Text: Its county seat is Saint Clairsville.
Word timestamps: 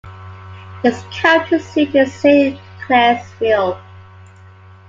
Its 0.83 1.03
county 1.15 1.59
seat 1.59 1.93
is 1.93 2.11
Saint 2.11 2.59
Clairsville. 2.87 3.79